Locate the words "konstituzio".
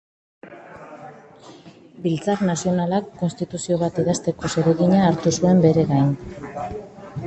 3.21-3.81